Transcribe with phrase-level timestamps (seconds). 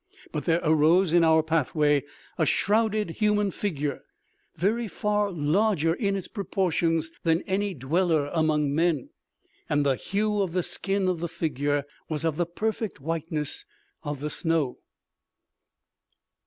[0.31, 2.03] But there arose in our pathway
[2.35, 4.01] a shrouded human figure,
[4.55, 9.11] very far larger in its proportions than any dweller among men.
[9.69, 13.63] And the hue of the skin of the figure was of the perfect whiteness
[14.01, 14.79] of the snow.